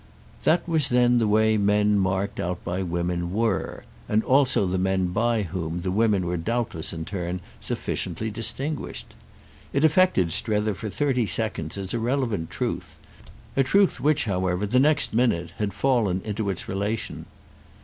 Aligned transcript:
That 0.45 0.67
was 0.67 0.89
then 0.89 1.19
the 1.19 1.27
way 1.27 1.59
men 1.59 1.99
marked 1.99 2.39
out 2.39 2.63
by 2.63 2.81
women 2.81 3.31
were—and 3.31 4.23
also 4.23 4.65
the 4.65 4.79
men 4.79 5.09
by 5.09 5.43
whom 5.43 5.81
the 5.81 5.91
women 5.91 6.25
were 6.25 6.37
doubtless 6.37 6.91
in 6.91 7.05
turn 7.05 7.39
sufficiently 7.59 8.31
distinguished. 8.31 9.13
It 9.71 9.83
affected 9.85 10.31
Strether 10.31 10.73
for 10.73 10.89
thirty 10.89 11.27
seconds 11.27 11.77
as 11.77 11.93
a 11.93 11.99
relevant 11.99 12.49
truth, 12.49 12.95
a 13.55 13.61
truth 13.61 13.99
which, 14.01 14.25
however, 14.25 14.65
the 14.65 14.79
next 14.79 15.13
minute, 15.13 15.51
had 15.57 15.71
fallen 15.71 16.21
into 16.25 16.49
its 16.49 16.67
relation. 16.67 17.27